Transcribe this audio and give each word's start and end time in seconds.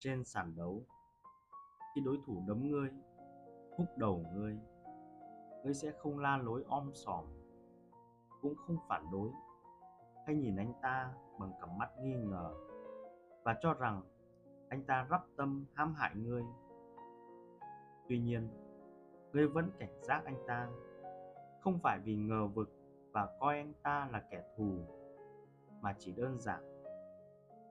trên 0.00 0.24
sàn 0.24 0.56
đấu. 0.56 0.82
Khi 1.94 2.00
đối 2.00 2.18
thủ 2.26 2.44
đấm 2.46 2.68
ngươi, 2.68 2.90
húc 3.76 3.88
đầu 3.96 4.24
ngươi 4.34 4.58
ngươi 5.64 5.74
sẽ 5.74 5.92
không 5.98 6.18
la 6.18 6.36
lối 6.36 6.64
om 6.68 6.90
sòm, 6.94 7.24
cũng 8.42 8.54
không 8.66 8.76
phản 8.88 9.10
đối. 9.12 9.30
Hay 10.26 10.36
nhìn 10.36 10.56
anh 10.56 10.72
ta 10.82 11.12
bằng 11.38 11.52
cặp 11.60 11.68
mắt 11.76 11.90
nghi 12.02 12.14
ngờ 12.14 12.54
và 13.42 13.56
cho 13.60 13.74
rằng 13.74 14.02
anh 14.68 14.84
ta 14.84 15.06
rắp 15.10 15.24
tâm 15.36 15.64
hãm 15.74 15.94
hại 15.94 16.14
ngươi. 16.16 16.42
Tuy 18.08 18.18
nhiên, 18.18 18.48
ngươi 19.32 19.48
vẫn 19.48 19.70
cảnh 19.78 20.02
giác 20.02 20.22
anh 20.24 20.44
ta, 20.46 20.68
không 21.60 21.78
phải 21.82 21.98
vì 21.98 22.16
ngờ 22.16 22.46
vực 22.46 22.70
và 23.12 23.36
coi 23.40 23.56
anh 23.56 23.72
ta 23.82 24.08
là 24.12 24.22
kẻ 24.30 24.42
thù, 24.56 24.78
mà 25.80 25.94
chỉ 25.98 26.12
đơn 26.12 26.38
giản 26.38 26.79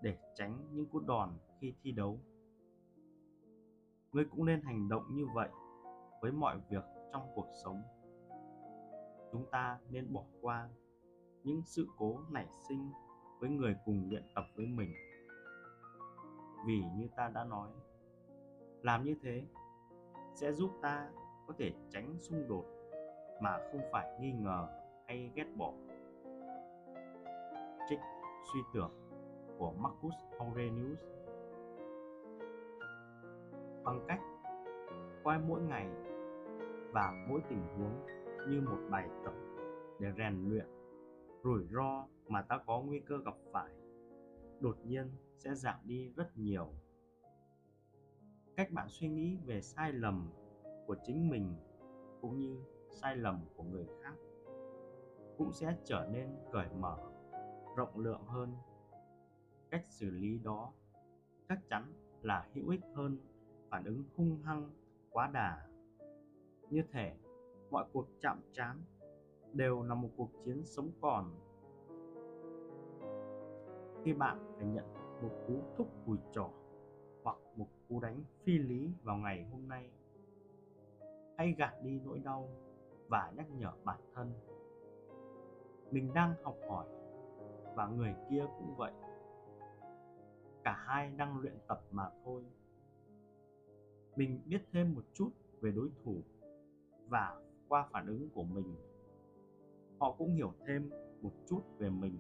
để 0.02 0.18
tránh 0.36 0.68
những 0.72 0.86
cú 0.86 1.00
đòn 1.00 1.30
khi 1.60 1.74
thi 1.84 1.92
đấu. 1.92 2.20
Ngươi 4.12 4.26
cũng 4.32 4.46
nên 4.46 4.62
hành 4.62 4.90
động 4.90 5.04
như 5.16 5.26
vậy 5.34 5.50
với 6.22 6.32
mọi 6.32 6.58
việc 6.70 6.84
trong 7.12 7.32
cuộc 7.36 7.48
sống. 7.64 7.82
Chúng 9.32 9.46
ta 9.52 9.80
nên 9.90 10.14
bỏ 10.14 10.24
qua 10.42 10.70
những 11.44 11.62
sự 11.66 11.88
cố 11.98 12.20
nảy 12.32 12.48
sinh 12.68 12.92
với 13.40 13.50
người 13.50 13.76
cùng 13.86 14.10
luyện 14.10 14.24
tập 14.36 14.44
với 14.56 14.66
mình. 14.66 14.94
Vì 16.66 16.84
như 16.96 17.08
ta 17.16 17.32
đã 17.34 17.44
nói, 17.44 17.70
làm 18.82 19.04
như 19.04 19.16
thế 19.24 19.48
sẽ 20.36 20.54
giúp 20.54 20.70
ta 20.82 21.10
có 21.48 21.54
thể 21.58 21.74
tránh 21.90 22.18
xung 22.20 22.48
đột 22.48 22.66
mà 23.42 23.58
không 23.72 23.82
phải 23.92 24.20
nghi 24.20 24.32
ngờ 24.32 24.68
hay 25.08 25.32
ghét 25.36 25.46
bỏ. 25.58 25.74
Trích 27.90 28.00
suy 28.54 28.60
tưởng 28.74 28.99
của 29.60 29.72
Marcus 29.72 30.14
Aurelius. 30.40 31.00
Bằng 33.84 34.06
cách 34.08 34.22
coi 35.24 35.40
mỗi 35.40 35.62
ngày 35.62 35.88
và 36.94 37.26
mỗi 37.30 37.42
tình 37.50 37.68
huống 37.78 38.06
như 38.50 38.62
một 38.62 38.78
bài 38.90 39.10
tập 39.26 39.34
để 40.00 40.12
rèn 40.18 40.50
luyện, 40.50 40.66
rủi 41.44 41.68
ro 41.72 42.08
mà 42.28 42.42
ta 42.42 42.60
có 42.68 42.82
nguy 42.82 43.00
cơ 43.00 43.18
gặp 43.26 43.36
phải, 43.52 43.72
đột 44.60 44.78
nhiên 44.86 45.12
sẽ 45.38 45.56
giảm 45.56 45.80
đi 45.84 46.14
rất 46.16 46.38
nhiều. 46.38 46.68
Cách 48.56 48.72
bạn 48.72 48.88
suy 48.90 49.08
nghĩ 49.08 49.38
về 49.46 49.62
sai 49.62 49.94
lầm 49.94 50.30
của 50.88 50.96
chính 51.04 51.30
mình 51.30 51.56
cũng 52.22 52.40
như 52.40 52.58
sai 52.90 53.16
lầm 53.16 53.46
của 53.56 53.64
người 53.64 53.88
khác 54.04 54.14
cũng 55.38 55.52
sẽ 55.52 55.76
trở 55.84 56.08
nên 56.12 56.30
cởi 56.52 56.68
mở, 56.80 56.98
rộng 57.76 58.00
lượng 58.00 58.22
hơn 58.28 58.56
cách 59.72 59.86
xử 59.90 60.10
lý 60.10 60.40
đó 60.44 60.74
chắc 61.50 61.60
chắn 61.70 61.94
là 62.22 62.48
hữu 62.54 62.70
ích 62.70 62.82
hơn 62.96 63.18
phản 63.70 63.86
ứng 63.86 64.04
hung 64.16 64.42
hăng, 64.44 64.70
quá 65.12 65.30
đà. 65.34 65.68
Như 66.70 66.84
thể 66.92 67.16
mọi 67.72 67.86
cuộc 67.94 68.08
chạm 68.20 68.42
trán 68.54 68.82
đều 69.54 69.84
là 69.84 69.96
một 69.96 70.10
cuộc 70.18 70.30
chiến 70.46 70.66
sống 70.66 70.90
còn. 71.02 71.36
Khi 74.04 74.14
bạn 74.14 74.54
phải 74.56 74.66
nhận 74.66 74.94
một 75.22 75.32
cú 75.48 75.62
thúc 75.78 75.88
cùi 76.06 76.18
trỏ 76.32 76.50
hoặc 77.24 77.38
một 77.56 77.68
cú 77.90 78.00
đánh 78.00 78.24
phi 78.44 78.58
lý 78.58 78.92
vào 79.04 79.18
ngày 79.18 79.46
hôm 79.52 79.68
nay, 79.68 79.92
hãy 81.38 81.56
gạt 81.58 81.74
đi 81.84 82.00
nỗi 82.00 82.20
đau 82.20 82.50
và 83.08 83.32
nhắc 83.36 83.46
nhở 83.58 83.72
bản 83.84 84.00
thân. 84.16 84.32
Mình 85.92 86.14
đang 86.14 86.34
học 86.44 86.56
hỏi 86.70 86.86
và 87.76 87.88
người 87.88 88.16
kia 88.30 88.46
cũng 88.58 88.76
vậy 88.78 88.94
cả 90.70 90.84
hai 90.88 91.12
đang 91.18 91.40
luyện 91.40 91.54
tập 91.68 91.82
mà 91.92 92.10
thôi. 92.26 92.44
Mình 94.16 94.42
biết 94.46 94.62
thêm 94.72 94.96
một 94.96 95.04
chút 95.14 95.30
về 95.62 95.72
đối 95.72 95.90
thủ 96.04 96.22
và 97.08 97.42
qua 97.68 97.88
phản 97.92 98.08
ứng 98.08 98.30
của 98.30 98.44
mình. 98.44 98.76
Họ 100.00 100.16
cũng 100.18 100.34
hiểu 100.36 100.54
thêm 100.68 100.90
một 101.22 101.32
chút 101.48 101.62
về 101.78 101.90
mình. 101.90 102.20